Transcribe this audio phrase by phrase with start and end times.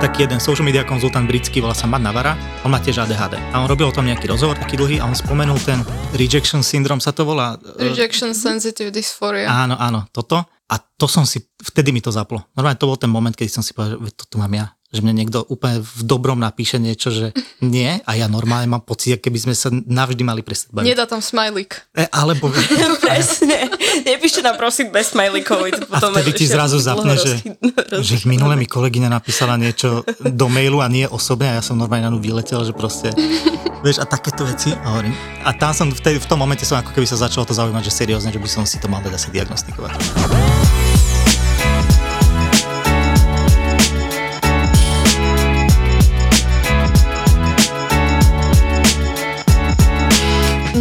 [0.00, 2.32] taký jeden social media konzultant britský, volá sa Matt Navara,
[2.64, 3.36] on má tiež ADHD.
[3.52, 5.84] A on robil o tom nejaký rozhovor, taký dlhý, a on spomenul ten
[6.16, 7.60] rejection syndrome sa to volá.
[7.76, 9.44] Rejection sensitive dysphoria.
[9.44, 10.40] Áno, áno, toto.
[10.72, 12.48] A to som si, vtedy mi to zaplo.
[12.56, 15.06] Normálne to bol ten moment, keď som si povedal, že to tu mám ja že
[15.06, 17.30] mne niekto úplne v dobrom napíše niečo, že
[17.62, 20.86] nie a ja normálne mám pocit, keby sme sa navždy mali prestať baviť.
[20.90, 21.78] Nedá tam smajlik.
[21.94, 22.50] E, alebo...
[23.06, 23.70] Presne.
[24.02, 25.70] Nepíšte nám prosím bez smajlikov.
[25.94, 27.38] A vtedy ti zrazu zapne, že,
[28.02, 32.10] že minule mi kolegyňa napísala niečo do mailu a nie osobne a ja som normálne
[32.10, 33.14] na ňu vyletel, že proste...
[33.80, 35.16] Vieš, a takéto veci a hovorím.
[35.40, 37.88] A tam som v, tej, v tom momente som ako keby sa začalo to zaujímať,
[37.88, 40.59] že seriózne, že by som si to mal dať asi diagnostikovať.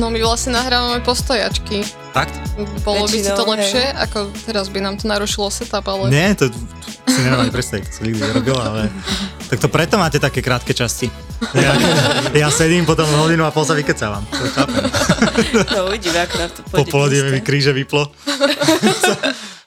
[0.09, 1.85] My vlastne nahrávame postojačky.
[2.17, 2.33] Fakt?
[2.81, 6.09] Bolo by si to lepšie, ako teraz by nám to narušilo setup, ale...
[6.09, 6.49] Nie, to
[7.05, 8.89] si neviem ani predstaviť, to som nikdy nerobil, ale...
[9.53, 11.13] Tak to preto máte také krátke časti.
[11.53, 11.77] Ja,
[12.33, 14.25] ja sedím potom hodinu a pol sa vykecávam.
[14.33, 14.83] To chápem.
[15.77, 16.89] No uvidíme, ako nám to Po pôjde.
[16.89, 18.09] polodine mi kríže vyplo.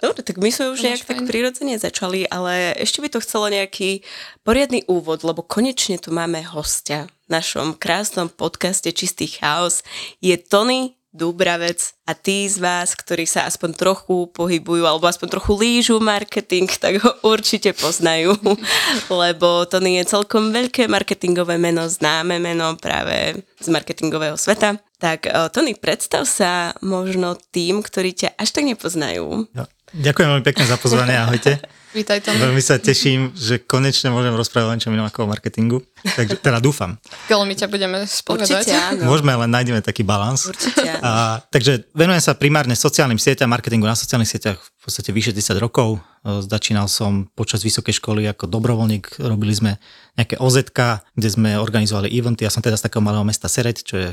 [0.02, 4.02] Dobre, tak my sme už nejak tak prirodzene začali, ale ešte by to chcelo nejaký
[4.42, 9.80] poriadny úvod, lebo konečne tu máme hostia našom krásnom podcaste Čistý chaos.
[10.20, 15.52] Je Tony Dubravec a tí z vás, ktorí sa aspoň trochu pohybujú alebo aspoň trochu
[15.60, 18.36] lížu marketing, tak ho určite poznajú,
[19.24, 24.80] lebo Tony je celkom veľké marketingové meno, známe meno práve z marketingového sveta.
[25.00, 29.48] Tak eh, Tony, predstav sa možno tým, ktorí ťa až tak nepoznajú.
[29.56, 29.68] Ja.
[29.92, 31.60] Ďakujem veľmi pekne za pozvanie, ahojte.
[31.92, 32.40] Vítaj tam.
[32.40, 35.84] Veľmi sa teším, že konečne môžem rozprávať len čo inom ako o marketingu.
[36.00, 36.96] Takže teda dúfam.
[37.28, 38.64] Keľo my ťa budeme spovedať.
[38.64, 39.04] Určite áno.
[39.04, 40.48] Môžeme, len nájdeme taký balans.
[40.48, 40.88] Určite.
[41.04, 45.60] A, takže venujem sa primárne sociálnym sieťam, marketingu na sociálnych sieťach v podstate vyše 10
[45.60, 46.00] rokov.
[46.24, 49.20] E, Začínal som počas vysokej školy ako dobrovoľník.
[49.20, 49.76] Robili sme
[50.16, 50.72] nejaké OZ,
[51.12, 52.48] kde sme organizovali eventy.
[52.48, 54.08] Ja som teda z takého malého mesta Sereď, čo je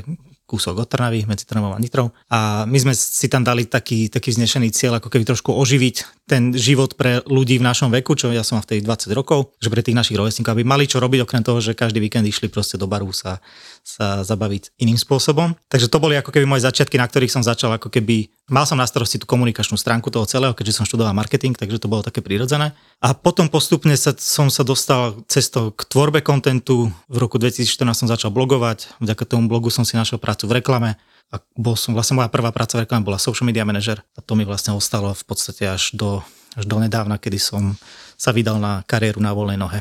[0.50, 2.10] kúsok od Trnavy, medzi Trnavou a Nitrou.
[2.26, 6.50] A my sme si tam dali taký, taký vznešený cieľ, ako keby trošku oživiť ten
[6.50, 9.86] život pre ľudí v našom veku, čo ja som mal vtedy 20 rokov, že pre
[9.86, 12.90] tých našich rovesníkov, aby mali čo robiť, okrem toho, že každý víkend išli proste do
[12.90, 13.38] baru sa,
[13.82, 15.56] sa zabaviť iným spôsobom.
[15.66, 18.78] Takže to boli ako keby moje začiatky, na ktorých som začal ako keby, mal som
[18.78, 22.22] na starosti tú komunikačnú stránku toho celého, keďže som študoval marketing, takže to bolo také
[22.22, 22.76] prirodzené.
[23.02, 26.92] A potom postupne sa, som sa dostal cestou k tvorbe kontentu.
[27.10, 31.00] V roku 2014 som začal blogovať, vďaka tomu blogu som si našiel prácu v reklame
[31.30, 34.34] a bol som, vlastne moja prvá práca v reklame bola social media manager a to
[34.34, 36.22] mi vlastne ostalo v podstate až do,
[36.58, 37.78] až do nedávna, kedy som
[38.18, 39.80] sa vydal na kariéru na voľnej nohe.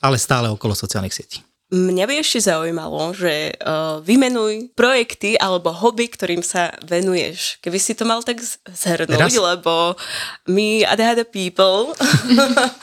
[0.00, 1.53] Ale stále okolo sociálnych sietí.
[1.74, 7.58] Mňa by ešte zaujímalo, že uh, vymenuj projekty alebo hobby, ktorým sa venuješ.
[7.58, 9.34] Keby si to mal tak z- zhrnúť, Teraz?
[9.34, 9.98] lebo
[10.46, 11.90] my ADHD people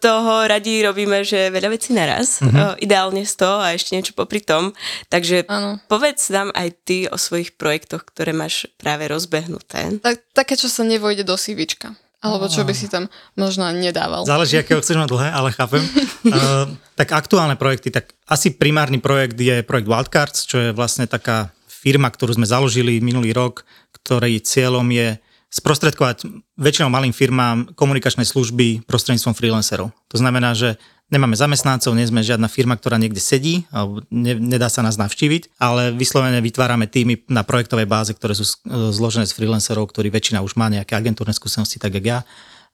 [0.00, 2.50] toho radí robíme, že veľa vecí naraz, Mhm.
[2.52, 4.74] uh, ideálne 100 a ešte niečo popri tom.
[5.06, 5.78] Takže Áno.
[5.86, 9.98] povedz nám aj ty o svojich projektoch, ktoré máš práve rozbehnuté.
[9.98, 11.94] Tak, také, čo sa nevojde do CVčka.
[12.22, 14.22] Alebo čo by si tam možno nedával.
[14.22, 15.82] Záleží, akého chceš mať dlhé, ale chápem.
[16.22, 21.50] Uh, tak aktuálne projekty, tak asi primárny projekt je projekt Wildcards, čo je vlastne taká
[21.66, 25.18] firma, ktorú sme založili minulý rok, ktorej cieľom je
[25.50, 29.90] sprostredkovať väčšinou malým firmám komunikačné služby prostredníctvom freelancerov.
[29.90, 30.78] To znamená, že
[31.12, 35.60] nemáme zamestnancov, nie sme žiadna firma, ktorá niekde sedí, alebo ne, nedá sa nás navštíviť,
[35.60, 40.40] ale vyslovene vytvárame týmy na projektovej báze, ktoré sú e, zložené z freelancerov, ktorí väčšina
[40.40, 42.18] už má nejaké agentúrne skúsenosti, tak jak ja.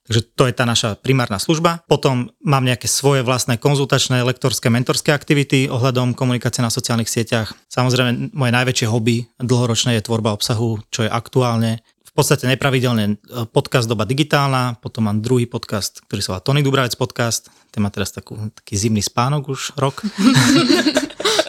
[0.09, 1.85] Takže to je tá naša primárna služba.
[1.85, 7.53] Potom mám nejaké svoje vlastné konzultačné, lektorské, mentorské aktivity ohľadom komunikácie na sociálnych sieťach.
[7.69, 13.15] Samozrejme, moje najväčšie hobby dlhoročné je tvorba obsahu, čo je aktuálne v podstate nepravidelne e,
[13.53, 17.91] podcast Doba digitálna, potom mám druhý podcast, ktorý sa volá Tony Dubravec podcast, ten má
[17.93, 20.05] teraz takú, taký zimný spánok už rok.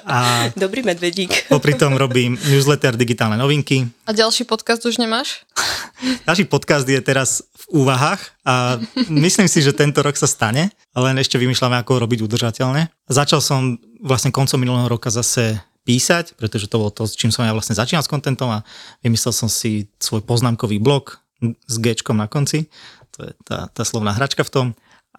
[0.09, 1.45] A Dobrý medvedík.
[1.53, 5.45] popri tom robím newsletter Digitálne novinky, A ďalší podcast už nemáš?
[6.25, 11.15] Ďalší podcast je teraz v úvahách a myslím si, že tento rok sa stane, len
[11.21, 12.89] ešte vymýšľame, ako ho robiť udržateľne.
[13.05, 17.45] Začal som vlastne koncom minulého roka zase písať, pretože to bolo to, s čím som
[17.45, 18.65] ja vlastne začínal s kontentom a
[19.05, 21.21] vymyslel som si svoj poznámkový blog
[21.69, 22.65] s G na konci.
[23.17, 24.67] To je tá, tá slovná hračka v tom.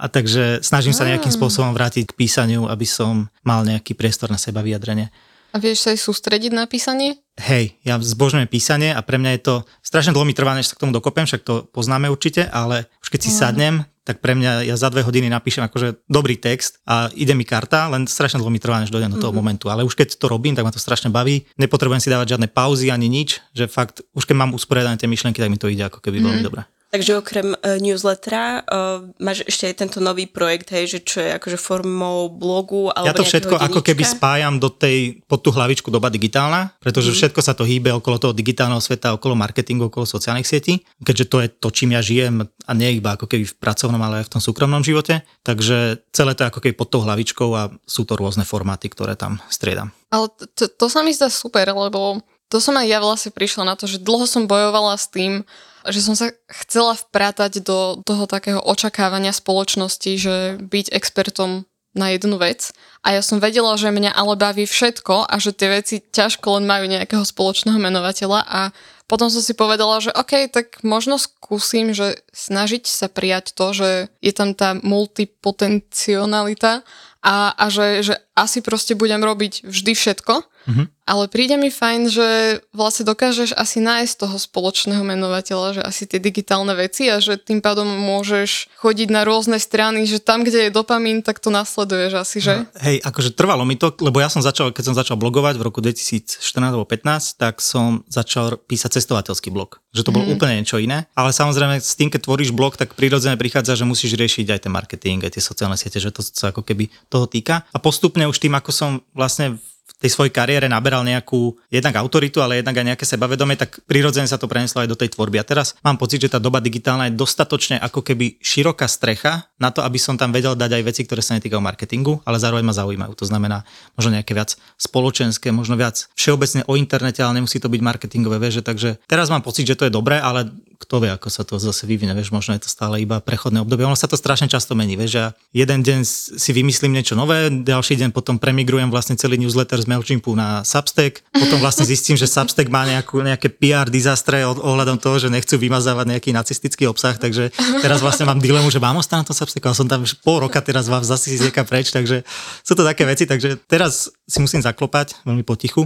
[0.00, 4.40] A takže snažím sa nejakým spôsobom vrátiť k písaniu, aby som mal nejaký priestor na
[4.40, 5.12] seba vyjadrenie.
[5.50, 7.20] A vieš sa aj sústrediť na písanie?
[7.36, 10.78] Hej, ja zbožňujem písanie a pre mňa je to strašne dlho mi trvá, než sa
[10.78, 14.64] k tomu dokopem, však to poznáme určite, ale už keď si sadnem, tak pre mňa
[14.64, 18.50] ja za dve hodiny napíšem akože dobrý text a ide mi karta, len strašne dlho
[18.50, 19.68] mi trvá, než dojdem do toho momentu.
[19.68, 21.44] Ale už keď to robím, tak ma to strašne baví.
[21.58, 25.42] Nepotrebujem si dávať žiadne pauzy ani nič, že fakt už keď mám usporiadané tie myšlienky,
[25.42, 26.64] tak mi to ide ako keby veľmi dobre.
[26.90, 31.30] Takže okrem uh, newslettera uh, máš ešte aj tento nový projekt, hej, že čo je
[31.38, 33.70] akože formou blogu alebo Ja to všetko denníčka?
[33.70, 37.16] ako keby spájam do tej, pod tú hlavičku doba digitálna, pretože mm.
[37.16, 41.36] všetko sa to hýbe okolo toho digitálneho sveta, okolo marketingu, okolo sociálnych sietí, keďže to
[41.46, 44.32] je to, čím ja žijem a nie iba ako keby v pracovnom, ale aj v
[44.34, 45.22] tom súkromnom živote.
[45.46, 49.14] Takže celé to je ako keby pod tou hlavičkou a sú to rôzne formáty, ktoré
[49.14, 49.94] tam striedam.
[50.10, 50.26] Ale
[50.58, 52.18] to, to sa mi zdá super, lebo
[52.50, 55.46] to som aj ja vlastne prišla na to, že dlho som bojovala s tým,
[55.88, 62.38] že som sa chcela vprátať do toho takého očakávania spoločnosti, že byť expertom na jednu
[62.38, 62.70] vec.
[63.02, 66.66] A ja som vedela, že mňa ale baví všetko a že tie veci ťažko len
[66.66, 68.46] majú nejakého spoločného menovateľa.
[68.46, 68.70] A
[69.10, 74.06] potom som si povedala, že OK, tak možno skúsim, že snažiť sa prijať to, že
[74.22, 76.86] je tam tá multipotencionalita
[77.20, 80.86] a, a že, že asi proste budem robiť vždy všetko, mm-hmm.
[81.04, 82.28] ale príde mi fajn, že
[82.72, 87.60] vlastne dokážeš asi nájsť toho spoločného menovateľa, že asi tie digitálne veci a že tým
[87.60, 92.38] pádom môžeš chodiť na rôzne strany, že tam, kde je dopamín, tak to nasleduješ asi,
[92.40, 92.54] že?
[92.80, 95.84] Hej, akože trvalo mi to, lebo ja som začal, keď som začal blogovať v roku
[95.84, 99.84] 2014 alebo 15, tak som začal písať cestovateľský blog.
[99.90, 100.32] Že to bolo mm.
[100.38, 101.10] úplne niečo iné.
[101.18, 104.72] Ale samozrejme s tým, keď tvoríš blog, tak prirodzene prichádza, že musíš riešiť aj ten
[104.72, 107.66] marketing, aj tie sociálne siete, že to sa ako keby toho týka.
[107.74, 109.58] A postupne už tým, ako som vlastne
[109.98, 114.38] tej svojej kariére naberal nejakú jednak autoritu, ale jednak aj nejaké sebavedomie, tak prirodzene sa
[114.38, 115.40] to preneslo aj do tej tvorby.
[115.40, 119.74] A teraz mám pocit, že tá doba digitálna je dostatočne ako keby široká strecha na
[119.74, 122.74] to, aby som tam vedel dať aj veci, ktoré sa netýkajú marketingu, ale zároveň ma
[122.76, 123.12] zaujímajú.
[123.18, 123.66] To znamená
[123.98, 128.62] možno nejaké viac spoločenské, možno viac všeobecne o internete, ale nemusí to byť marketingové, vieš,
[128.64, 130.48] takže teraz mám pocit, že to je dobré, ale
[130.80, 133.84] kto vie, ako sa to zase vyvinie, vieš, možno je to stále iba prechodné obdobie.
[133.84, 135.22] Ono sa to strašne často mení, vieš, že
[135.52, 136.00] jeden deň
[136.40, 141.20] si vymyslím niečo nové, ďalší deň potom premigrujem vlastne celý newsletter z MailChimpu na Substack,
[141.36, 146.16] potom vlastne zistím, že Substack má nejakú, nejaké PR dizastre ohľadom toho, že nechcú vymazávať
[146.16, 147.52] nejaký nacistický obsah, takže
[147.84, 150.40] teraz vlastne mám dilemu, že mám ostať na tom Substacku, ale som tam už pol
[150.40, 151.38] roka teraz vám zase si
[151.68, 152.24] preč, takže
[152.64, 155.84] sú to také veci, takže teraz si musím zaklopať veľmi potichu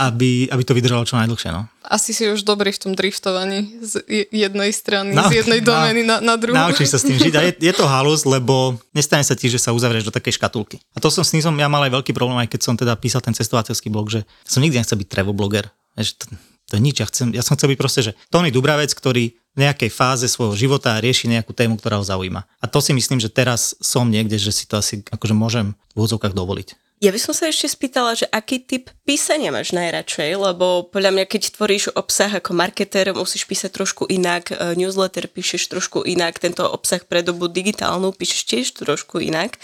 [0.00, 1.50] aby, aby to vydržalo čo najdlhšie.
[1.52, 1.68] No.
[1.84, 4.00] Asi si už dobrý v tom driftovaní z
[4.32, 6.56] jednej strany, no, z jednej domény na, na druhú.
[6.56, 9.60] Naučíš sa s tým žiť a je, je to halus, lebo nestane sa ti, že
[9.60, 10.80] sa uzavrieš do takej škatulky.
[10.92, 12.96] A to som s tým som ja mal aj veľký problém, aj keď som teda
[12.96, 16.24] písal ten cestovateľský blog, že som nikdy nechcel byť travel to,
[16.68, 19.58] to je nič, ja, chcem, ja som chcel byť proste, že Tony Dubravec, ktorý v
[19.58, 22.44] nejakej fáze svojho života rieši nejakú tému, ktorá ho zaujíma.
[22.60, 26.04] A to si myslím, že teraz som niekde, že si to asi akože môžem v
[26.04, 26.87] úvodzovkách dovoliť.
[26.98, 31.24] Ja by som sa ešte spýtala, že aký typ písania máš najradšej, lebo podľa mňa,
[31.30, 36.66] keď tvoríš obsah ako marketer, musíš písať trošku inak, e, newsletter píšeš trošku inak, tento
[36.66, 39.62] obsah pre dobu digitálnu píšeš tiež trošku inak.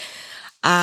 [0.63, 0.75] A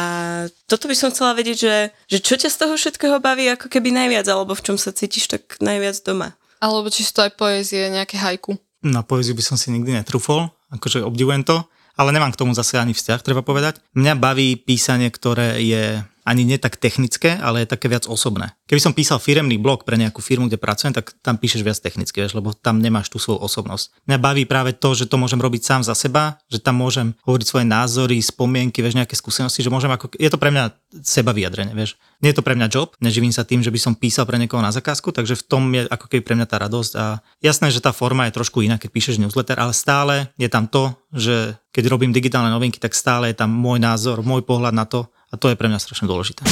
[0.69, 1.76] toto by som chcela vedieť, že,
[2.06, 5.32] že čo ťa z toho všetkého baví ako keby najviac, alebo v čom sa cítiš
[5.32, 6.37] tak najviac doma.
[6.60, 8.60] Alebo čisto aj poézie, nejaké hajku.
[8.84, 11.64] Na poéziu by som si nikdy netrúfol, akože obdivujem to,
[11.96, 13.81] ale nemám k tomu zase ani vzťah, treba povedať.
[13.96, 18.54] Mňa baví písanie, ktoré je ani nie tak technické, ale je také viac osobné.
[18.70, 22.22] Keby som písal firemný blog pre nejakú firmu, kde pracujem, tak tam píšeš viac technicky,
[22.22, 24.08] vieš, lebo tam nemáš tú svoju osobnosť.
[24.08, 27.46] Mňa baví práve to, že to môžem robiť sám za seba, že tam môžem hovoriť
[27.46, 30.14] svoje názory, spomienky, vieš, nejaké skúsenosti, že môžem ako...
[30.16, 30.72] Je to pre mňa
[31.04, 31.98] seba vyjadrenie, vieš.
[32.22, 34.62] Nie je to pre mňa job, neživím sa tým, že by som písal pre niekoho
[34.62, 37.82] na zakázku, takže v tom je ako keby pre mňa tá radosť a jasné, že
[37.82, 41.88] tá forma je trošku iná, keď píšeš newsletter, ale stále je tam to, že keď
[41.88, 45.48] robím digitálne novinky, tak stále je tam môj názor, môj pohľad na to, a to
[45.48, 46.44] je pre mňa strašne dôležité.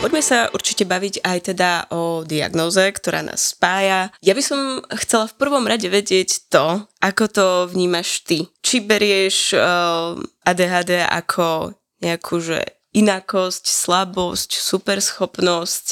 [0.00, 4.12] Poďme sa určite baviť aj teda o diagnóze, ktorá nás spája.
[4.20, 4.60] Ja by som
[5.02, 8.44] chcela v prvom rade vedieť to, ako to vnímaš ty.
[8.60, 9.60] Či berieš uh,
[10.16, 15.86] eh, ADHD ako nejakú, že inakosť, slabosť, superschopnosť,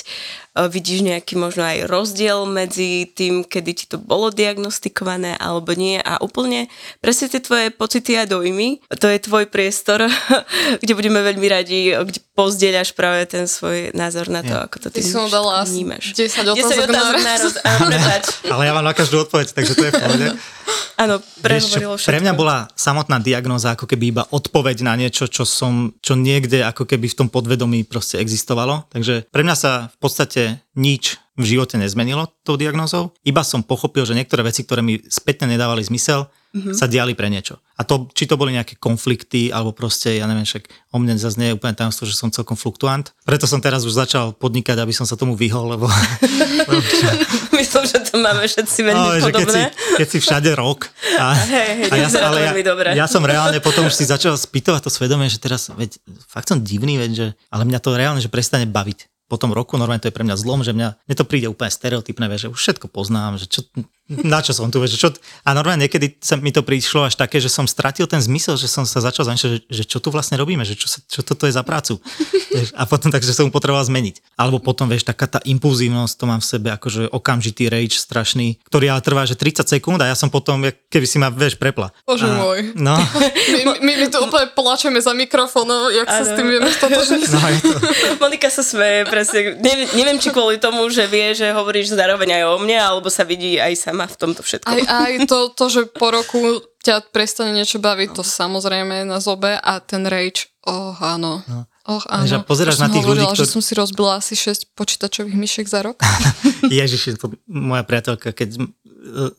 [0.55, 5.99] vidíš nejaký možno aj rozdiel medzi tým, kedy ti to bolo diagnostikované alebo nie?
[5.99, 6.71] A úplne
[7.03, 10.07] presne tie tvoje pocity a dojmy, to je tvoj priestor,
[10.83, 15.01] kde budeme veľmi radi, kde pozdieľaš práve ten svoj názor na to, ako to ty,
[15.01, 16.15] ty som dala vnímaš.
[16.19, 17.55] 10 otázok, 10 otázok na roz...
[18.55, 20.27] Ale ja mám na každú odpoveď, takže to je v pohode.
[21.03, 22.11] Áno, prehovorilo všetko.
[22.11, 26.63] Pre mňa bola samotná diagnóza ako keby iba odpoveď na niečo, čo som, čo niekde
[26.63, 28.87] ako keby v tom podvedomí proste existovalo.
[28.95, 30.43] Takže pre mňa sa v podstate
[30.79, 33.11] nič v živote nezmenilo tou diagnózou.
[33.27, 36.75] Iba som pochopil, že niektoré veci, ktoré mi spätne nedávali zmysel, mm-hmm.
[36.75, 37.59] sa diali pre niečo.
[37.75, 41.43] A to, či to boli nejaké konflikty, alebo proste, ja neviem, však o mne zase
[41.43, 43.11] nie je úplne tajomstvo, že som celkom fluktuant.
[43.27, 45.91] Preto som teraz už začal podnikať, aby som sa tomu vyhol, lebo...
[47.59, 49.43] Myslím, že to máme všetci veľmi no, podobné.
[49.43, 50.87] Keď si, keď si všade rok.
[51.19, 52.53] A, hey, a ja, ale ja,
[52.95, 55.99] ja, som reálne potom už si začal spýtovať to svedomie, že teraz, veď,
[56.31, 59.81] fakt som divný, veď, že, ale mňa to reálne, že prestane baviť po tom roku,
[59.81, 62.61] normálne to je pre mňa zlom, že mňa, mne to príde úplne stereotypné, že už
[62.61, 63.65] všetko poznám, že čo,
[64.05, 67.41] na čo som tu, že čo, a normálne niekedy sa mi to prišlo až také,
[67.41, 70.37] že som stratil ten zmysel, že som sa začal zamýšľať, že, že čo tu vlastne
[70.37, 71.97] robíme, že čo, sa, čo toto je za prácu.
[72.81, 74.39] A potom takže som mu potreboval zmeniť.
[74.39, 78.93] Alebo potom, vieš, taká tá impulzívnosť, to mám v sebe, akože okamžitý rage strašný, ktorý
[78.93, 81.91] ale trvá, že 30 sekúnd a ja som potom, keby si ma, vieš, prepla.
[82.07, 82.77] Bože a, môj.
[82.77, 82.95] No.
[83.57, 86.19] my, my, my tu úplne plačeme za mikrofónom, jak ano.
[86.21, 87.23] sa s tým vieme stotožniť.
[87.35, 87.77] No, je to...
[88.23, 89.59] Monika sa smeje, presne.
[89.59, 93.27] Neviem, neviem, či kvôli tomu, že vie, že hovoríš zároveň aj o mne, alebo sa
[93.27, 94.75] vidí aj sama v tomto všetkom.
[94.75, 99.55] Aj, aj to, to, že po roku ťa prestane niečo baviť, to samozrejme na zobe
[99.55, 101.47] a ten rage, oh áno.
[101.47, 101.71] No.
[101.85, 102.25] Och, áno.
[102.25, 103.45] Že pozeráš na tých hovorila, ľudí, ktorý...
[103.45, 106.01] že som si rozbila asi 6 počítačových myšiek za rok.
[106.73, 108.67] Ježiš, to moja priateľka, keď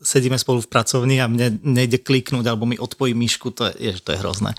[0.02, 4.02] sedíme spolu v pracovni a mne nejde kliknúť alebo mi odpojí myšku, to je, jež,
[4.02, 4.54] to je hrozné.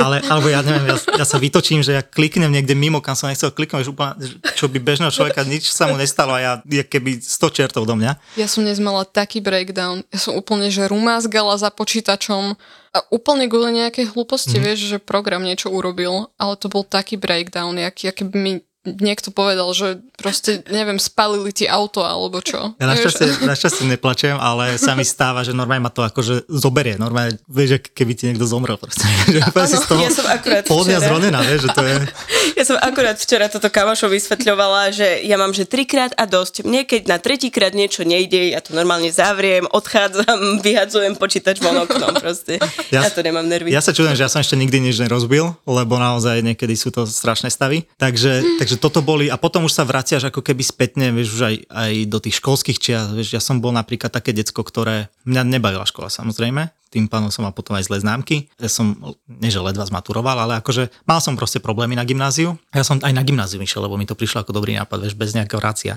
[0.00, 3.28] Ale, alebo ja neviem, ja, ja sa vytočím, že ja kliknem niekde mimo, kam som
[3.28, 4.16] nechcel kliknúť, úplne,
[4.56, 7.94] čo by bežného človeka nič sa mu nestalo a ja je keby 100 čertov do
[7.96, 8.16] mňa.
[8.40, 10.04] Ja som dnes mala taký breakdown.
[10.08, 12.56] Ja som úplne, že rumázgala za počítačom
[12.92, 14.62] a úplne kvôli nejakej hlúposti, mm.
[14.64, 19.30] vieš, že program niečo urobil, ale to bol taký breakdown, jak, jak by mi niekto
[19.30, 22.74] povedal, že proste, neviem, spalili ti auto alebo čo.
[22.82, 26.98] Ja našťastie, našťastie neplačem, ale sa mi stáva, že normálne ma to akože zoberie.
[26.98, 29.06] Normálne, vieš, keby ti niekto zomrel proste.
[29.32, 31.94] Že ano, si z toho ja som akurát včera, zronená, vieš, že to je...
[32.58, 36.62] Ja som akurát včera toto Kamašov vysvetľovala, že ja mám, že trikrát a dosť.
[36.62, 42.18] Mne keď na tretíkrát niečo nejde, ja to normálne zavriem, odchádzam, vyhadzujem počítač von oknom
[42.20, 42.60] proste.
[42.92, 43.72] Ja, ja to nemám nervy.
[43.72, 47.08] Ja sa čudujem, že ja som ešte nikdy nič nerozbil, lebo naozaj niekedy sú to
[47.08, 47.88] strašné stavy.
[47.96, 51.42] Takže, takže Takže toto boli, a potom už sa vraciaš ako keby spätne, vieš, už
[51.44, 55.44] aj, aj do tých školských čias, vieš, ja som bol napríklad také decko, ktoré, mňa
[55.44, 58.48] nebavila škola samozrejme, tým pánom som mal potom aj zlé známky.
[58.56, 58.96] Ja som,
[59.28, 62.56] nie že ledva zmaturoval, ale akože mal som proste problémy na gymnáziu.
[62.72, 65.36] Ja som aj na gymnáziu išiel, lebo mi to prišlo ako dobrý nápad, vieš, bez
[65.36, 65.92] nejakého rácia.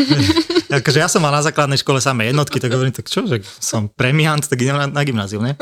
[0.80, 3.92] akože ja som mal na základnej škole samé jednotky, tak hovorím, tak čo, že som
[3.92, 5.52] premiant, tak idem na, na gymnáziu, ne?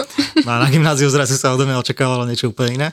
[0.47, 2.89] A na gymnáziu zrazu sa odo mňa očakávalo niečo úplne iné.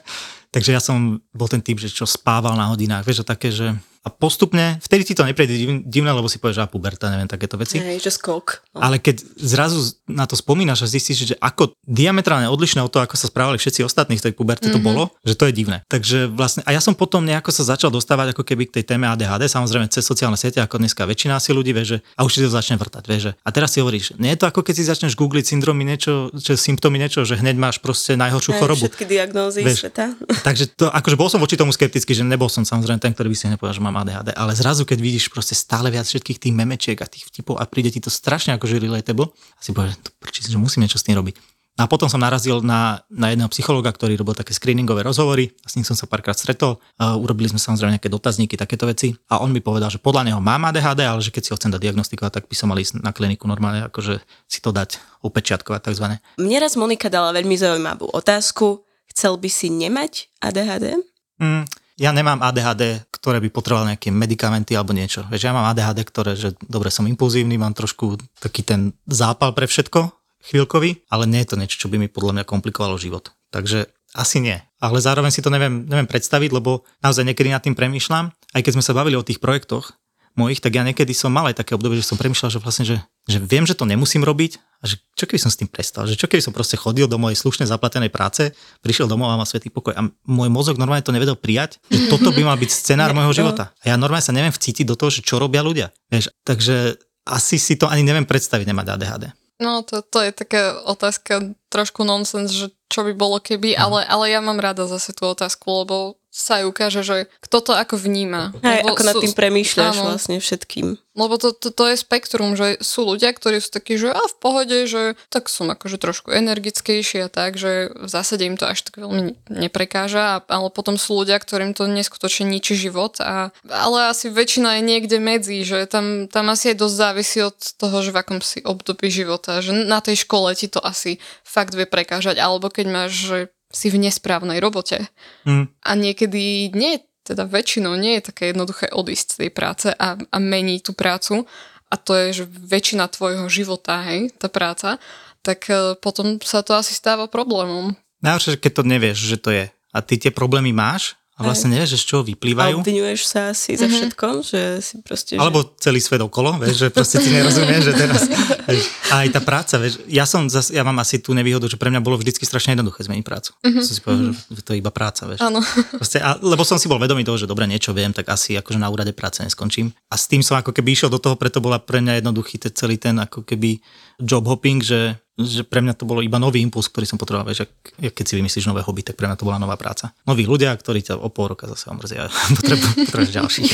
[0.55, 4.13] Takže ja som bol ten typ, že čo spával na hodinách, vieš, také, že a
[4.13, 7.81] postupne, vtedy ti to neprejde divné, lebo si povieš, že puberta, neviem, takéto veci.
[7.81, 8.61] Hej, že skok.
[8.77, 8.85] No.
[8.85, 13.17] Ale keď zrazu na to spomínaš a zistíš, že ako diametrálne odlišné od toho, ako
[13.17, 14.77] sa správali všetci ostatní v tej puberte mm-hmm.
[14.77, 14.85] to mhm.
[14.85, 15.81] bolo, že to je divné.
[15.89, 19.09] Takže vlastne, a ja som potom nejako sa začal dostávať ako keby k tej téme
[19.09, 22.45] ADHD, samozrejme cez sociálne siete, ako dneska väčšina asi ľudí vie, že a už si
[22.45, 24.83] to začne vrtať, vieš, že, a teraz si hovoríš, nie je to ako keď si
[24.85, 28.85] začneš googliť syndromy niečo, čo symptómy niečo, že hneď máš proste najhoršiu Aj, chorobu.
[28.85, 30.13] Všetky diagnózy vieš, sveta.
[30.45, 33.37] Takže to, akože bol som voči tomu skeptický, že nebol som samozrejme ten, ktorý by
[33.37, 36.97] si nepovedal, že mám ADHD, ale zrazu, keď vidíš proste stále viac všetkých tých memečiek
[37.01, 39.97] a tých vtipov a príde ti to strašne že relatable, a si povieš,
[40.45, 41.41] že musím niečo s tým robiť.
[41.75, 45.67] No a potom som narazil na, na jedného psychologa, ktorý robil také screeningové rozhovory a
[45.67, 46.79] s ním som sa párkrát stretol.
[46.95, 50.39] Uh, urobili sme samozrejme nejaké dotazníky, takéto veci a on mi povedal, že podľa neho
[50.39, 53.03] mám ADHD, ale že keď si ho chcem dať diagnostikovať, tak by som mal ísť
[53.03, 56.23] na kliniku normálne, akože si to dať upečiatkovať takzvané.
[56.39, 58.84] Mne raz Monika dala veľmi zaujímavú otázku.
[59.15, 60.99] Chcel by si nemať ADHD?
[61.39, 61.63] Mm,
[61.95, 65.23] ja nemám ADHD, ktoré by potreboval nejaké medikamenty alebo niečo.
[65.31, 69.71] Vieš, ja mám ADHD, ktoré, že dobre, som impulzívny, mám trošku taký ten zápal pre
[69.71, 70.11] všetko,
[70.51, 73.31] chvíľkový, ale nie je to niečo, čo by mi podľa mňa komplikovalo život.
[73.55, 74.59] Takže asi nie.
[74.83, 78.35] Ale zároveň si to neviem, neviem predstaviť, lebo naozaj niekedy nad tým premýšľam.
[78.35, 79.95] Aj keď sme sa bavili o tých projektoch,
[80.35, 82.97] mojich, tak ja niekedy som mal aj také obdobie, že som premýšľal, že vlastne, že,
[83.25, 86.13] že viem, že to nemusím robiť a že čo keby som s tým prestal, že
[86.13, 88.53] čo keby som proste chodil do mojej slušne zaplatenej práce,
[88.85, 92.29] prišiel domov a mal svetý pokoj a môj mozog normálne to nevedel prijať, že toto
[92.29, 93.73] by mal byť scenár môjho života.
[93.81, 95.89] A ja normálne sa neviem vcítiť do toho, že čo robia ľudia.
[96.13, 99.25] Vieš, takže asi si to ani neviem predstaviť nemať ADHD.
[99.55, 103.87] No, to, to je taká otázka trošku nonsens, že čo by bolo keby, no.
[103.87, 107.71] ale, ale ja mám rada zase tú otázku, lebo sa aj ukáže, že kto to
[107.71, 108.51] ako vníma.
[108.59, 110.99] Aj, ako sú, nad tým premýšľaš áno, vlastne všetkým.
[111.15, 114.35] Lebo to, to, to je spektrum, že sú ľudia, ktorí sú takí, že a v
[114.35, 118.83] pohode, že tak som akože trošku energickejší a tak, že v zásade im to až
[118.83, 124.27] tak veľmi neprekáža, ale potom sú ľudia, ktorým to neskutočne ničí život, a, ale asi
[124.27, 128.19] väčšina je niekde medzi, že tam, tam asi aj dosť závisí od toho, že v
[128.19, 132.67] akom si období života, že na tej škole ti to asi fakt vie prekážať, alebo
[132.67, 133.39] keď máš, že
[133.75, 135.11] si v nesprávnej robote.
[135.43, 135.67] Mm.
[135.83, 140.37] A niekedy nie, teda väčšinou nie je také jednoduché odísť z tej práce a, a
[140.39, 141.43] meniť tú prácu
[141.91, 144.97] a to je, že väčšina tvojho života, hej, tá práca,
[145.45, 147.93] tak e, potom sa to asi stáva problémom.
[148.25, 151.99] Najhoršie, keď to nevieš, že to je a ty tie problémy máš a vlastne nevieš,
[151.99, 152.75] že z čoho vyplývajú.
[152.75, 155.35] A obvinuješ sa asi za všetko, že si proste...
[155.35, 155.43] Že...
[155.43, 158.21] Alebo celý svet okolo, vieš, že proste ti nerozumieš, že teraz...
[158.63, 161.75] Vieš, a aj tá práca, vieš, ja som zas, ja mám asi tú nevýhodu, že
[161.75, 163.51] pre mňa bolo vždycky strašne jednoduché zmeniť prácu.
[163.51, 163.83] Mm-hmm.
[163.83, 165.43] Som si povedal, že to je iba práca, vieš.
[165.43, 165.59] Áno.
[165.99, 168.79] Proste, a, lebo som si bol vedomý toho, že dobre, niečo viem, tak asi akože
[168.79, 169.91] na úrade práce neskončím.
[170.07, 172.71] A s tým som ako keby išiel do toho, preto bola pre mňa jednoduchý ten
[172.71, 173.83] celý ten ako keby
[174.23, 177.67] job hopping, že že pre mňa to bolo iba nový impuls, ktorý som potreboval, že
[177.99, 180.15] keď si vymyslíš nové hobby, tak pre mňa to bola nová práca.
[180.23, 183.71] Noví ľudia, ktorí ťa o pol roka zase omrzia a potrebuješ ďalších.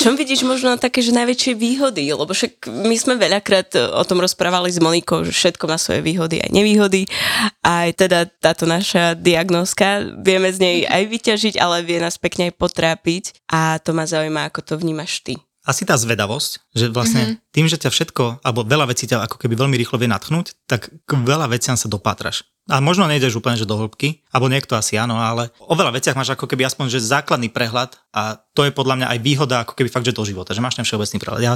[0.00, 2.08] čom vidíš možno také, že najväčšie výhody?
[2.16, 6.40] Lebo však my sme veľakrát o tom rozprávali s Monikou, že všetko má svoje výhody
[6.40, 7.04] aj nevýhody.
[7.60, 12.56] Aj teda táto naša diagnózka, vieme z nej aj vyťažiť, ale vie nás pekne aj
[12.56, 13.24] potrápiť.
[13.52, 17.49] A to ma zaujíma, ako to vnímaš ty asi tá zvedavosť, že vlastne mm-hmm.
[17.50, 20.90] Tým, že ťa všetko, alebo veľa vecí ťa ako keby veľmi rýchlo vie natchnúť, tak
[20.90, 22.46] k veľa veciam sa dopátraš.
[22.70, 26.14] A možno nejdeš úplne, že do hĺbky, alebo niekto asi áno, ale o veľa veciach
[26.14, 29.74] máš ako keby aspoň, že základný prehľad a to je podľa mňa aj výhoda ako
[29.74, 31.42] keby fakt, že do života, že máš ten všeobecný prehľad.
[31.42, 31.52] Ja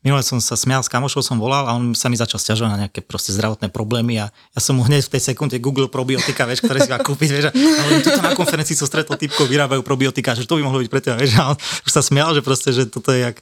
[0.00, 2.78] minule som sa smial s kamošou, som volal a on sa mi začal stiažovať na
[2.88, 6.64] nejaké proste zdravotné problémy a ja som mu hneď v tej sekunde Google probiotika, vieš,
[6.64, 10.48] ktoré si má kúpiť, vieš, a tuto na konferencii som stretol typkov, vyrábajú probiotika, že
[10.48, 12.88] to by mohlo byť pre teba, vieš, a on už sa smial, že proste, že
[12.88, 13.36] toto je jak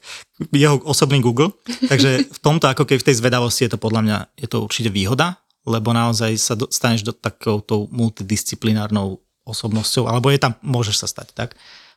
[0.51, 1.55] jeho osobný Google.
[1.93, 4.89] Takže v tomto ako keby v tej zvedavosti je to podľa mňa, je to určite
[4.89, 5.37] výhoda,
[5.69, 11.53] lebo naozaj sa dostaneš do takouto multidisciplinárnou osobnosťou, alebo je tam, môžeš sa stať, tak?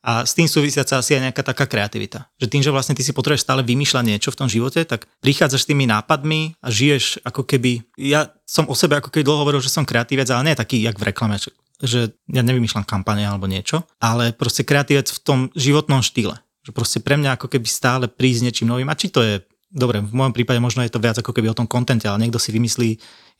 [0.06, 2.30] A s tým súvisiaca asi aj nejaká taká kreativita.
[2.38, 5.66] Že tým, že vlastne ty si potrebuješ stále vymýšľať niečo v tom živote, tak prichádzaš
[5.66, 7.82] s tými nápadmi a žiješ ako keby...
[7.98, 11.02] Ja som o sebe ako keby dlho hovoril, že som kreatívec, ale nie taký, jak
[11.02, 11.42] v reklame,
[11.82, 16.38] že ja nevymýšľam kampane alebo niečo, ale proste kreatívec v tom životnom štýle.
[16.66, 18.90] Že proste pre mňa ako keby stále prísť niečím novým.
[18.94, 19.42] A či to je
[19.75, 22.39] dobre, v môjom prípade možno je to viac ako keby o tom kontente, ale niekto
[22.39, 22.89] si vymyslí,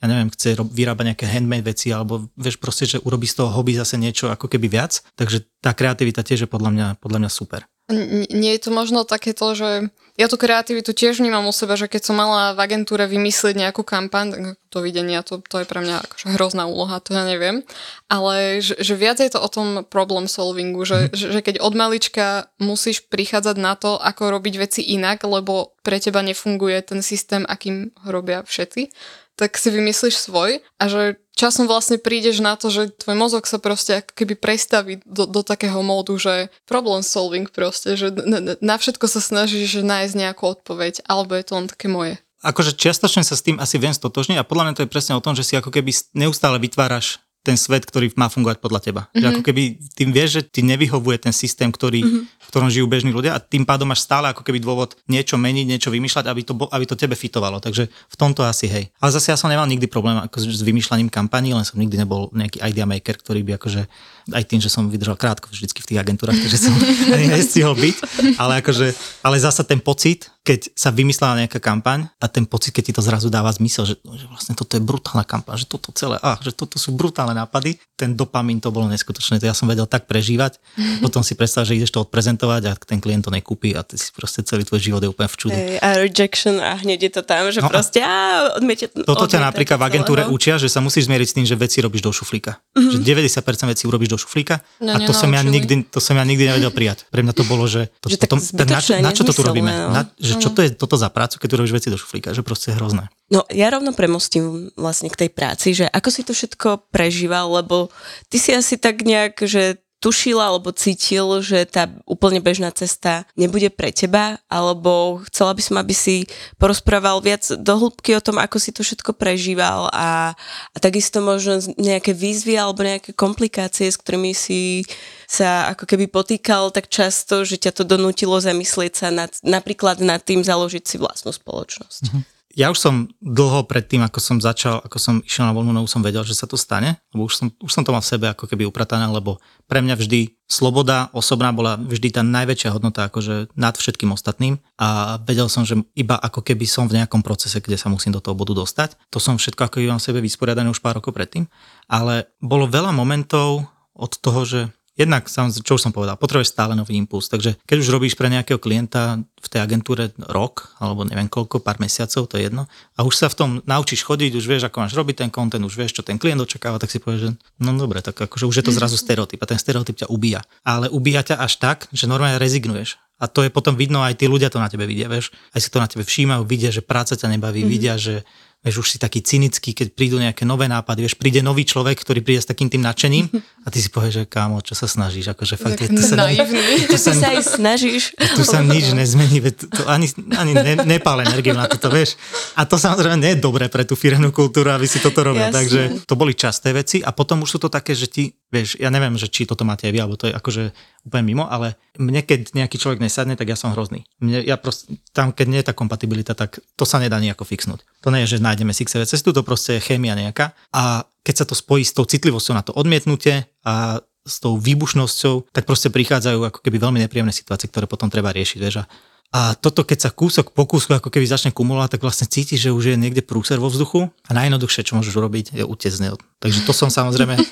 [0.04, 3.74] ja neviem, chce vyrábať nejaké handmade veci, alebo vieš proste, že urobí z toho hobby
[3.74, 5.00] zase niečo ako keby viac.
[5.15, 7.63] Takže tá kreativita tiež je podľa mňa, podľa mňa super.
[7.88, 12.01] Nie je to možno takéto, že ja tú kreativitu tiež vnímam u seba, že keď
[12.08, 16.08] som mala v agentúre vymyslieť nejakú kampaň, tak to videnia, to, to je pre mňa
[16.08, 17.68] akože hrozná úloha, to ja neviem.
[18.08, 21.20] Ale že, že viac je to o tom problem solvingu, že, mm.
[21.20, 26.00] že, že keď od malička musíš prichádzať na to, ako robiť veci inak, lebo pre
[26.00, 28.88] teba nefunguje ten systém, akým ho robia všetci,
[29.36, 33.60] tak si vymyslíš svoj a že časom vlastne prídeš na to, že tvoj mozog sa
[33.60, 38.76] proste ako keby prestaví do, do takého módu, že problem solving proste, že na, na
[38.80, 42.15] všetko sa snažíš nájsť nejakú odpoveď, alebo je to len také moje.
[42.45, 45.24] Akože čiastočne sa s tým asi viem stotožniť a podľa mňa to je presne o
[45.24, 49.01] tom, že si ako keby neustále vytváraš ten svet, ktorý má fungovať podľa teba.
[49.05, 49.21] Mm-hmm.
[49.21, 49.34] Že mhm.
[49.38, 52.23] ako keby tým vieš, že ti nevyhovuje ten systém, ktorý, mm-hmm.
[52.25, 55.65] v ktorom žijú bežní ľudia a tým pádom máš stále ako keby dôvod niečo meniť,
[55.69, 57.62] niečo vymýšľať, aby to, aby to tebe fitovalo.
[57.62, 58.89] Takže v tomto asi hej.
[58.97, 62.34] Ale zase ja som nemal nikdy problém ako s vymýšľaním kampaní, len som nikdy nebol
[62.34, 63.86] nejaký idea maker, ktorý by akože
[64.34, 66.74] aj tým, že som vydržal krátko vždycky v tých agentúrach, takže som
[67.14, 67.96] ani nestihol byť.
[68.42, 68.88] Ale akože,
[69.22, 73.02] ale zasa ten pocit, keď sa vymyslela nejaká kampaň a ten pocit, keď ti to
[73.02, 76.54] zrazu dáva zmysel, že, že vlastne toto je brutálna kampaň, že toto celé, ah, že
[76.54, 80.62] toto sú brutálne nápady, ten dopamín to bolo neskutočné, to ja som vedel tak prežívať,
[81.06, 84.14] potom si predstav, že ideš to odprezentovať a ten klient to nekúpi a ty si
[84.14, 85.58] proste celý tvoj život je úplne v čudu.
[85.58, 89.42] Hey, a rejection a hneď je to tam, že no proste a odmiete, Toto ťa
[89.42, 90.34] napríklad v agentúre celého.
[90.34, 92.62] učia, že sa musíš zmieriť s tým, že veci robíš do šuflíka.
[92.78, 92.92] Mm-hmm.
[92.94, 92.98] Že
[93.34, 96.49] 90% vecí urobíš do šuflíka no, a to som, ja nikdy, to som ja nikdy
[96.49, 97.08] nevedel prijať.
[97.08, 99.69] Pre mňa to bolo, že, to, že potom, na, na, čo to tu robíme?
[99.69, 99.89] No.
[99.93, 102.73] Na, že čo to je toto za prácu, keď robíš veci do šuflíka, že proste
[102.73, 103.08] je hrozné.
[103.30, 107.89] No ja rovno premostím vlastne k tej práci, že ako si to všetko prežíval, lebo
[108.30, 113.74] ty si asi tak nejak, že tušil alebo cítil, že tá úplne bežná cesta nebude
[113.74, 116.30] pre teba, alebo chcela by som, aby si
[116.62, 120.38] porozprával viac do hĺbky o tom, ako si to všetko prežíval a,
[120.70, 124.86] a takisto možno nejaké výzvy alebo nejaké komplikácie, s ktorými si
[125.26, 130.22] sa ako keby potýkal tak často, že ťa to donútilo zamyslieť sa nad, napríklad nad
[130.22, 132.04] tým založiť si vlastnú spoločnosť.
[132.13, 135.76] Mm-hmm ja už som dlho pred tým, ako som začal, ako som išiel na voľnú
[135.76, 138.08] nohu, som vedel, že sa to stane, lebo už som, už som to mal v
[138.15, 143.12] sebe ako keby upratané, lebo pre mňa vždy sloboda osobná bola vždy tá najväčšia hodnota
[143.12, 147.60] akože nad všetkým ostatným a vedel som, že iba ako keby som v nejakom procese,
[147.60, 148.96] kde sa musím do toho bodu dostať.
[149.12, 151.52] To som všetko ako mám sebe vysporiadané už pár rokov predtým,
[151.91, 154.60] ale bolo veľa momentov od toho, že
[154.95, 157.27] Jednak, čo už som povedal, potrebuješ stále nový impuls.
[157.27, 161.84] Takže keď už robíš pre nejakého klienta v tej agentúre rok, alebo neviem koľko, pár
[161.84, 164.95] mesiacov, to je jedno, a už sa v tom naučíš chodiť, už vieš, ako máš
[164.95, 167.29] robiť ten content, už vieš, čo ten klient očakáva, tak si povieš, že
[167.60, 170.39] no dobre, tak akože už je to zrazu stereotyp a ten stereotyp ťa ubíja.
[170.63, 172.95] Ale ubíja ťa až tak, že normálne rezignuješ.
[173.15, 175.31] A to je potom vidno, aj tí ľudia to na tebe vidia, vieš.
[175.55, 177.75] Aj si to na tebe všímajú, vidia, že práca ťa nebaví, mm-hmm.
[177.75, 178.27] vidia, že
[178.65, 182.25] vieš, už si taký cynický, keď prídu nejaké nové nápady, vieš, príde nový človek, ktorý
[182.25, 183.30] príde s takým tým nadšením
[183.62, 186.89] a ty si povieš, že kámo, čo sa snažíš, akože fakt, to sa, naivný.
[186.89, 188.17] to sa, aj snažíš.
[188.34, 192.17] tu sa nič nezmení, veď to ani, ani ne, nepále energiu na toto, vieš.
[192.58, 195.56] A to samozrejme nie je dobré pre tú firemnú kultúru, aby si toto robil, Jasne.
[195.56, 198.89] takže to boli časté veci a potom už sú to také, že ti, vieš, ja
[198.93, 200.63] neviem, že či toto máte aj vy, alebo to je akože
[201.05, 204.05] úplne mimo, ale mne keď nejaký človek nesadne, tak ja som hrozný.
[204.21, 207.84] Mne, ja proste, tam keď nie je tá kompatibilita, tak to sa nedá nejako fixnúť.
[208.05, 210.53] To nie je, že nájdeme sixové cestu, to proste je chémia nejaká.
[210.73, 215.53] A keď sa to spojí s tou citlivosťou na to odmietnutie a s tou výbušnosťou,
[215.53, 218.81] tak proste prichádzajú ako keby veľmi nepríjemné situácie, ktoré potom treba riešiť, vieš.
[218.81, 218.89] A
[219.34, 222.72] a toto, keď sa kúsok po kúsku ako keby začne kumulovať, tak vlastne cítiš, že
[222.72, 226.16] už je niekde prúser vo vzduchu a najjednoduchšie, čo môžeš urobiť, je utiec z neho.
[226.40, 227.36] Takže to som samozrejme...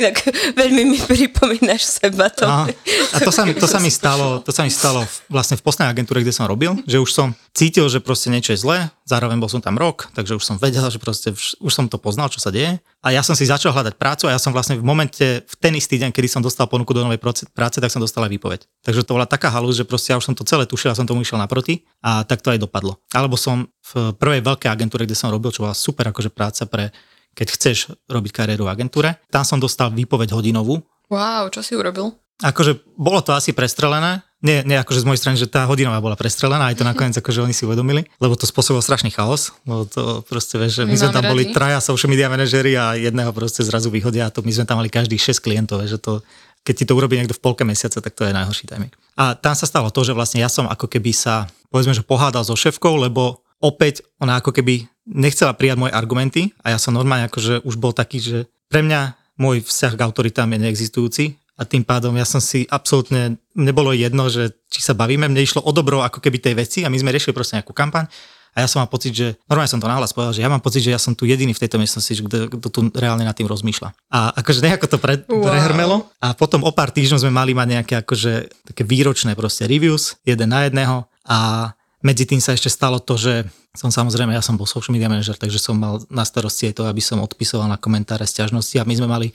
[0.00, 2.48] Tak veľmi mi pripomínaš seba to.
[2.48, 2.64] A,
[3.12, 5.92] a to, sa mi, to, sa mi stalo, to sa mi stalo vlastne v poslednej
[5.92, 9.50] agentúre, kde som robil, že už som cítil, že proste niečo je zlé, zároveň bol
[9.50, 12.38] som tam rok, takže už som vedel, že proste vš- už som to poznal, čo
[12.38, 12.78] sa deje.
[13.02, 15.74] A ja som si začal hľadať prácu a ja som vlastne v momente, v ten
[15.74, 17.18] istý deň, kedy som dostal ponuku do novej
[17.50, 18.60] práce, tak som dostal aj výpoveď.
[18.86, 21.04] Takže to bola taká halus, že proste ja už som to celé tušil a som
[21.04, 23.02] tomu išiel naproti a tak to aj dopadlo.
[23.10, 26.94] Alebo som v prvej veľkej agentúre, kde som robil, čo bola super akože práca pre
[27.30, 29.22] keď chceš robiť kariéru v agentúre.
[29.30, 32.14] Tam som dostal výpoveď hodinovú, Wow, čo si urobil?
[32.40, 36.16] Akože bolo to asi prestrelené, nie, nie akože z mojej strany, že tá hodinová bola
[36.16, 40.24] prestrelená, aj to nakoniec akože oni si uvedomili, lebo to spôsobilo strašný chaos, lebo to
[40.24, 41.54] proste vieš, že my sme Nemáme tam boli radi.
[41.54, 44.88] traja social media manažery a jedného proste zrazu vyhodia a to my sme tam mali
[44.88, 46.24] každých 6 klientov, že to
[46.60, 48.92] keď ti to urobí niekto v polke mesiaca, tak to je najhorší timing.
[49.16, 52.44] A tam sa stalo to, že vlastne ja som ako keby sa, povedzme, že pohádal
[52.44, 57.32] so šéfkou, lebo opäť ona ako keby nechcela prijať moje argumenty a ja som normálne
[57.32, 61.24] akože už bol taký, že pre mňa môj vzťah k autoritám je neexistujúci
[61.60, 65.60] a tým pádom ja som si absolútne, nebolo jedno, že či sa bavíme, mne išlo
[65.60, 68.08] o dobro ako keby tej veci a my sme riešili proste nejakú kampaň
[68.50, 70.82] a ja som mal pocit, že, normálne som to nahlas povedal, že ja mám pocit,
[70.82, 73.94] že ja som tu jediný v tejto miestnosti, kto, kto tu reálne nad tým rozmýšľa.
[74.10, 75.46] A akože nejako to pre, Wow.
[75.46, 78.32] prehrmelo a potom o pár týždňov sme mali mať nejaké akože
[78.72, 81.70] také výročné proste reviews, jeden na jedného a
[82.00, 83.44] medzi tým sa ešte stalo to, že
[83.76, 86.82] som samozrejme, ja som bol social media manager, takže som mal na starosti aj to,
[86.90, 89.28] aby som odpisoval na komentáre sťažnosti a my sme mali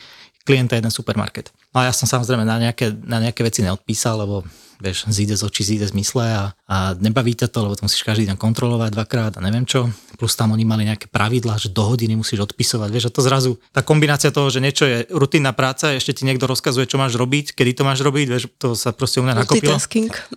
[0.46, 1.50] klienta jeden supermarket.
[1.74, 4.46] No a ja som samozrejme na nejaké, na nejaké veci neodpísal, lebo
[4.80, 8.04] vieš, zíde z očí, zíde z mysle a, a nebaví ťa to, lebo to musíš
[8.04, 9.88] každý deň kontrolovať dvakrát a neviem čo.
[10.16, 12.88] Plus tam oni mali nejaké pravidlá, že do hodiny musíš odpisovať.
[12.88, 16.48] Vieš, a to zrazu, tá kombinácia toho, že niečo je rutinná práca, ešte ti niekto
[16.48, 19.76] rozkazuje, čo máš robiť, kedy to máš robiť, vieš, to sa proste u mňa nakopilo.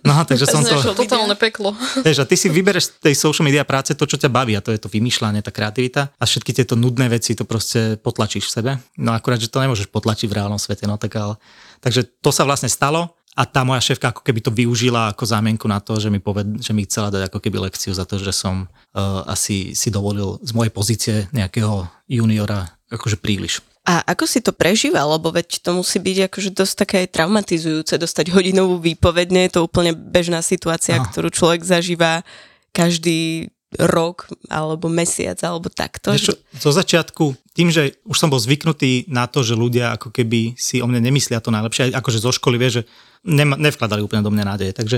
[0.03, 0.75] No, takže som to...
[0.91, 1.71] Totálne peklo.
[2.05, 4.61] Vieš, a ty si vybereš z tej social media práce to, čo ťa baví a
[4.63, 8.51] to je to vymýšľanie, tá kreativita a všetky tieto nudné veci to proste potlačíš v
[8.51, 8.71] sebe.
[8.99, 11.39] No akurát, že to nemôžeš potlačiť v reálnom svete, no tak ale...
[11.79, 15.63] Takže to sa vlastne stalo a tá moja šéfka ako keby to využila ako zámienku
[15.71, 18.35] na to, že mi, poved, že mi chcela dať ako keby lekciu za to, že
[18.35, 23.63] som uh, asi si dovolil z mojej pozície nejakého juniora akože príliš.
[23.87, 25.15] A ako si to prežíval?
[25.15, 29.55] Lebo veď to musí byť akože dosť také aj traumatizujúce, dostať hodinovú výpoveď, nie je
[29.55, 31.07] to úplne bežná situácia, No.
[31.07, 32.27] ktorú človek zažíva
[32.75, 36.09] každý rok alebo mesiac alebo takto.
[36.09, 40.09] Vieš čo, zo začiatku, tým, že už som bol zvyknutý na to, že ľudia ako
[40.09, 42.81] keby si o mne nemyslia to najlepšie, aj akože zo školy vie, že
[43.21, 44.73] nem, nevkladali úplne do mňa nádeje.
[44.73, 44.97] Takže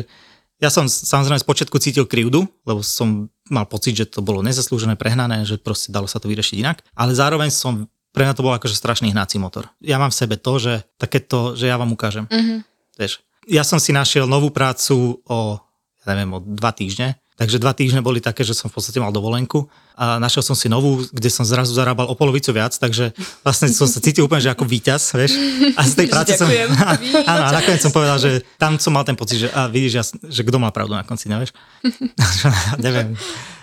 [0.62, 4.93] ja som samozrejme z počiatku cítil krivdu, lebo som mal pocit, že to bolo nezaslúžené,
[4.95, 6.86] prehnané, že proste dalo sa to vyriešiť inak.
[6.93, 9.67] Ale zároveň som, pre mňa to bol akože strašný hnací motor.
[9.81, 12.29] Ja mám v sebe to, že takéto, že ja vám ukážem.
[12.29, 12.63] Mhm.
[12.95, 15.57] Vieš, ja som si našiel novú prácu o,
[16.05, 17.17] ja neviem, o dva týždne.
[17.39, 19.65] Takže dva týždne boli také, že som v podstate mal dovolenku
[19.98, 23.89] a našiel som si novú, kde som zrazu zarábal o polovicu viac, takže vlastne som
[23.89, 25.39] sa cítil úplne, že ako víťaz, vieš.
[25.74, 26.46] A z tej práce som...
[27.32, 30.04] Áno, a nakoniec som povedal, že tam som mal ten pocit, že a vidíš, ja,
[30.06, 31.56] že kto má pravdu na konci, nevieš?
[32.86, 33.15] Neviem.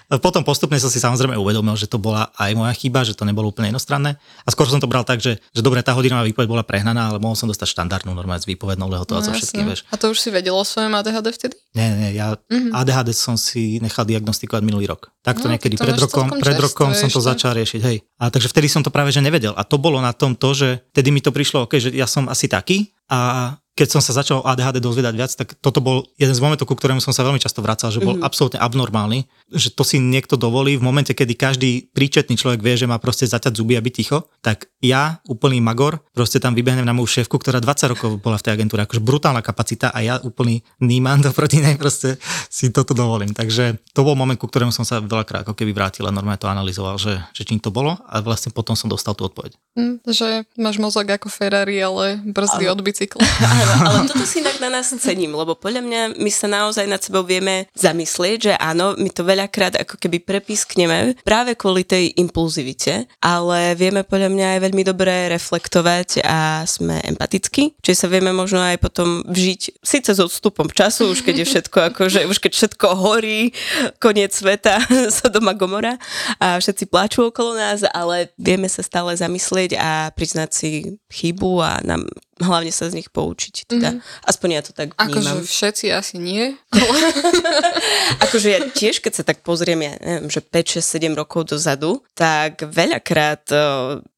[0.08, 3.48] Potom postupne som si samozrejme uvedomil, že to bola aj moja chyba, že to nebolo
[3.48, 4.16] úplne jednostranné.
[4.16, 7.18] A skôr som to bral tak, že, že dobre, tá hodinová výpoveď bola prehnaná, ale
[7.18, 9.84] mohol som dostať štandardnú normálne s výpovednou lehotou a so No, všetkým, vieš.
[9.86, 11.54] A to už si vedelo o svojom ADHD vtedy?
[11.72, 12.40] Nie, nie, ja Mhm.
[12.48, 12.72] mm-hmm.
[12.72, 15.12] ADHD som si nechal diagnostikovať minulý rok.
[15.20, 17.28] Takto No, niekedy to pred rokom, pred rokom som to ešte.
[17.28, 18.00] začal riešiť, hej.
[18.16, 19.52] A takže vtedy som to práve že nevedel.
[19.52, 22.26] A to bolo na tom to, že vtedy mi to prišlo, okay, že ja som
[22.26, 26.42] asi taký a keď som sa začal ADHD dozvedať viac, tak toto bol jeden z
[26.42, 28.26] momentov, ku ktorému som sa veľmi často vracal, že bol mm-hmm.
[28.26, 32.90] absolútne abnormálny, že to si niekto dovolí v momente, kedy každý príčetný človek vie, že
[32.90, 36.90] má proste zaťať zuby a byť ticho, tak ja, úplný magor, proste tam vybehnem na
[36.90, 40.66] moju šéfku, ktorá 20 rokov bola v tej agentúre, akože brutálna kapacita a ja úplný
[40.82, 42.18] níman proti nej proste
[42.50, 43.30] si toto dovolím.
[43.30, 46.50] Takže to bol moment, ku ktorému som sa veľakrát ako keby vrátil a normálne to
[46.50, 49.54] analyzoval, že, že čím to bolo a vlastne potom som dostal tú odpoveď.
[49.78, 52.74] Hm, že máš mozog ako Ferrari, ale brzdy ale...
[52.74, 53.22] od bicykla.
[53.46, 56.98] Áno, ale toto si inak na nás cením, lebo podľa mňa my sa naozaj nad
[56.98, 63.06] sebou vieme zamyslieť, že áno, my to veľakrát ako keby prepískneme práve kvôli tej impulzivite,
[63.22, 68.58] ale vieme podľa mňa aj veľmi dobre reflektovať a sme empatickí, čiže sa vieme možno
[68.58, 72.52] aj potom vžiť, síce s odstupom času, už keď je všetko ako, že už keď
[72.58, 73.54] všetko horí,
[74.02, 74.82] koniec sveta,
[75.38, 76.00] doma Gomora
[76.40, 80.70] a všetci pláču okolo nás, ale vieme sa stále zamyslieť a priznať si
[81.12, 82.08] chybu a nám
[82.40, 83.68] hlavne sa z nich poučiť.
[83.68, 84.26] Teda, mm-hmm.
[84.26, 85.42] Aspoň ja to tak vnímam.
[85.42, 86.54] Akože všetci asi nie.
[88.24, 92.00] akože ja tiež, keď sa tak pozriem, ja neviem, že 5, 6, 7 rokov dozadu,
[92.14, 93.50] tak veľakrát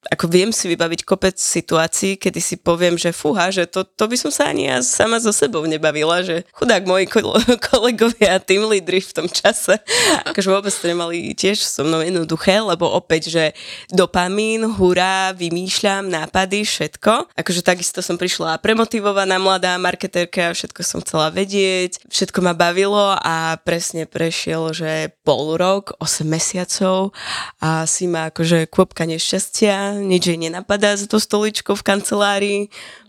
[0.09, 4.17] ako viem si vybaviť kopec situácií, kedy si poviem, že fúha, že to, to by
[4.17, 7.05] som sa ani ja sama so sebou nebavila, že chudák moji
[7.71, 9.77] kolegovia a tým lídry v tom čase,
[10.25, 13.45] akože vôbec to nemali tiež so mnou jednoduché, lebo opäť, že
[13.93, 17.37] dopamín, hurá, vymýšľam, nápady, všetko.
[17.37, 23.55] Akože takisto som prišla premotivovaná mladá marketérka, všetko som chcela vedieť, všetko ma bavilo a
[23.63, 27.15] presne prešiel, že pol rok, 8 mesiacov
[27.63, 32.61] a si ma akože kôpka nešťastia nič jej nenapadá za to stoličkou v kancelárii,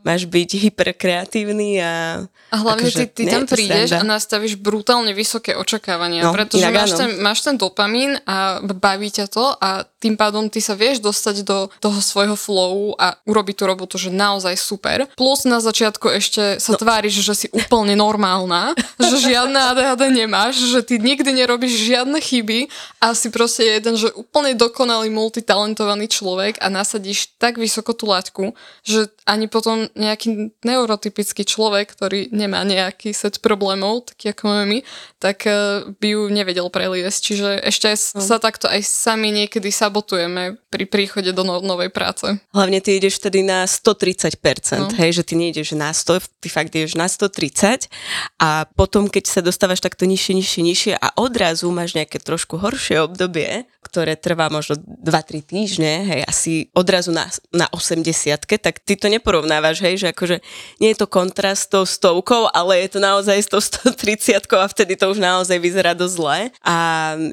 [0.01, 2.25] máš byť hyperkreatívny a...
[2.51, 6.91] A hlavne akože, ty, ty tam prídeš a nastavíš brutálne vysoké očakávania, no, pretože máš
[6.99, 11.45] ten, máš ten dopamín a baví ťa to a tým pádom ty sa vieš dostať
[11.45, 15.05] do toho svojho flowu a urobiť tú robotu, že naozaj super.
[15.13, 16.81] Plus na začiatku ešte sa no.
[16.81, 22.67] tváriš, že si úplne normálna, že žiadne ADHD nemáš, že ty nikdy nerobíš žiadne chyby
[22.97, 28.57] a si proste jeden, že úplne dokonalý multitalentovaný človek a nasadíš tak vysoko tú laťku,
[28.81, 34.79] že ani potom nejaký neurotypický človek, ktorý nemá nejaký set problémov, taký ako máme my,
[35.19, 37.19] tak eh, by ju nevedel preliesť.
[37.21, 38.23] Čiže ešte no.
[38.23, 42.39] sa takto aj sami niekedy sabotujeme pri príchode do no- novej práce.
[42.55, 44.39] Hlavne ty ideš tedy na 130%,
[44.79, 44.87] no.
[44.95, 47.91] hej, že ty nejdeš na 100, ty fakt ideš na 130
[48.39, 53.03] a potom, keď sa dostávaš takto nižšie, nižšie, nižšie a odrazu máš nejaké trošku horšie
[53.03, 59.09] obdobie, ktoré trvá možno 2-3 týždne, hej, asi odrazu na, na 80 tak ty to
[59.09, 60.37] neporovnávaš, hej, že akože
[60.77, 64.67] nie je to kontrast s tou stovkou, ale je to naozaj s tou 130 a
[64.69, 66.37] vtedy to už naozaj vyzerá dosť zle.
[66.61, 66.75] A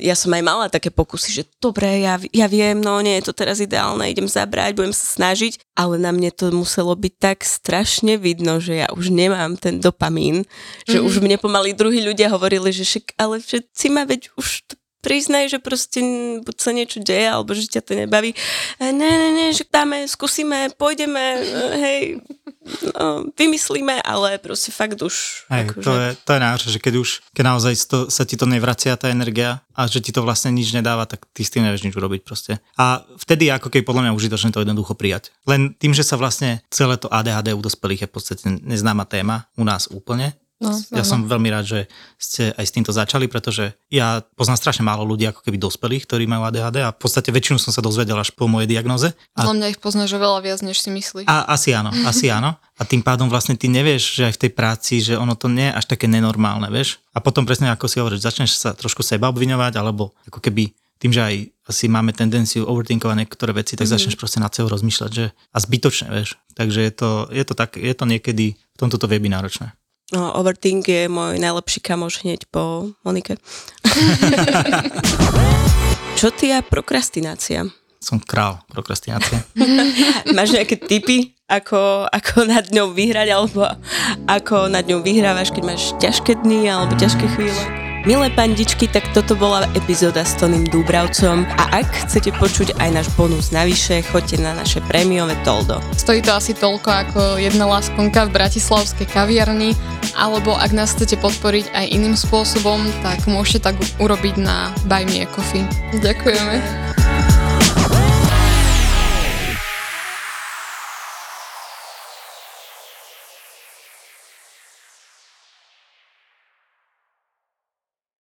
[0.00, 3.34] ja som aj mala také pokusy, že dobre, ja, ja viem, no nie je to
[3.36, 8.16] teraz ideálne, idem zabrať, budem sa snažiť, ale na mne to muselo byť tak strašne
[8.16, 10.48] vidno, že ja už nemám ten dopamín,
[10.88, 11.08] že mm-hmm.
[11.08, 15.58] už mne pomaly druhí ľudia hovorili, že však, ale všetci ma veď už priznaj, že
[15.62, 16.00] proste
[16.42, 18.34] buď sa niečo deje, alebo že ťa to nebaví.
[18.82, 21.24] Ne, ne, ne, že dáme, skúsime, pôjdeme,
[21.78, 22.02] hej,
[22.94, 25.46] no, vymyslíme, ale proste fakt už.
[25.50, 25.84] Hej, akože...
[25.86, 28.98] to, je, to je náročné, že keď už, keď naozaj to, sa ti to nevracia,
[28.98, 31.94] tá energia, a že ti to vlastne nič nedáva, tak ty s tým nevieš nič
[31.94, 32.58] urobiť proste.
[32.74, 35.30] A vtedy ako keď podľa mňa užitočné to jednoducho prijať.
[35.46, 39.46] Len tým, že sa vlastne celé to ADHD u dospelých je v podstate neznáma téma
[39.54, 41.80] u nás úplne, No, ja som veľmi rád, že
[42.18, 46.26] ste aj s týmto začali, pretože ja poznám strašne málo ľudí, ako keby dospelých, ktorí
[46.26, 49.14] majú ADHD a v podstate väčšinu som sa dozvedel až po mojej diagnoze.
[49.38, 49.46] A...
[49.46, 51.30] mňa ich poznáš veľa viac, než si myslíš.
[51.30, 52.58] A asi áno, asi áno.
[52.74, 55.70] A tým pádom vlastne ty nevieš, že aj v tej práci, že ono to nie
[55.70, 56.98] je až také nenormálne, vieš.
[57.14, 61.14] A potom presne ako si hovoríš, začneš sa trošku seba obviňovať, alebo ako keby tým,
[61.14, 61.34] že aj
[61.70, 63.94] asi máme tendenciu overthinkovať niektoré veci, tak mm-hmm.
[63.94, 66.34] začneš proste na sebou rozmýšľať, že a zbytočne, vieš.
[66.58, 69.77] Takže je to, je to tak, je to niekedy, v tomto to vie byť náročné.
[70.08, 73.36] No, overthink je môj najlepší kamoš hneď po Monike.
[76.18, 77.68] Čo ty a prokrastinácia?
[78.00, 79.44] Som král prokrastinácie.
[80.36, 83.68] Máš nejaké tipy, ako, ako nad ňou vyhrať, alebo
[84.24, 87.87] ako nad ňou vyhrávaš, keď máš ťažké dny alebo ťažké chvíle?
[88.08, 93.12] Milé pandičky, tak toto bola epizóda s Toným Dúbravcom a ak chcete počuť aj náš
[93.12, 95.76] bonus navyše, choďte na naše prémiové toldo.
[95.92, 99.76] Stojí to asi toľko ako jedna láskonka v bratislavskej kaviarni,
[100.16, 105.20] alebo ak nás chcete podporiť aj iným spôsobom, tak môžete tak urobiť na Buy Me
[105.20, 105.68] a Coffee.
[106.00, 106.64] Ďakujeme.